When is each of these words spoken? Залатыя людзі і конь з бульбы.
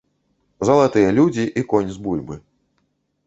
Залатыя 0.69 1.09
людзі 1.19 1.45
і 1.61 1.63
конь 1.73 1.93
з 1.97 2.03
бульбы. 2.07 2.35